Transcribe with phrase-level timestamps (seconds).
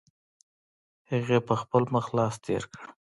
[1.11, 2.85] هغې په خپل مخ لاس تېر کړ.